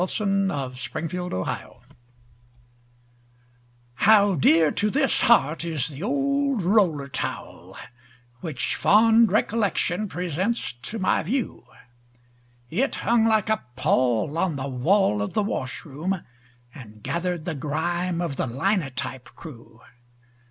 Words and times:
THE 0.01 0.23
OLD 0.23 0.49
ROLLER 0.49 1.45
TOWEL 1.45 1.83
How 3.93 4.33
dear 4.33 4.71
to 4.71 4.89
this 4.89 5.21
heart 5.21 5.63
is 5.63 5.89
the 5.89 6.01
old 6.01 6.63
roller 6.63 7.07
towel 7.07 7.77
Which 8.39 8.75
fond 8.75 9.31
recollection 9.31 10.07
presents 10.07 10.73
to 10.73 10.97
my 10.97 11.21
view. 11.21 11.65
It 12.71 12.95
hung 12.95 13.25
like 13.27 13.49
a 13.49 13.63
pall 13.75 14.39
on 14.39 14.55
the 14.55 14.67
wall 14.69 15.21
of 15.21 15.33
the 15.35 15.43
washroom, 15.43 16.23
And 16.73 17.03
gathered 17.03 17.45
the 17.45 17.53
grime 17.53 18.21
of 18.21 18.37
the 18.37 18.47
linotype 18.47 19.25
crew. 19.35 19.81